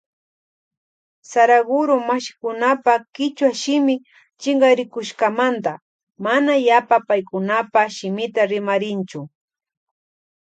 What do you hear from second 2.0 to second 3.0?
mashikunapa